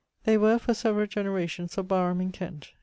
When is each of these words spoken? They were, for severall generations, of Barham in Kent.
They 0.23 0.35
were, 0.35 0.57
for 0.57 0.73
severall 0.73 1.05
generations, 1.05 1.77
of 1.77 1.87
Barham 1.87 2.21
in 2.21 2.31
Kent. 2.31 2.71